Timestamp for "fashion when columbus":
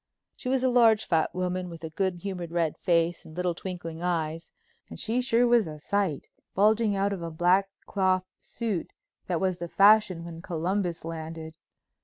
9.67-11.05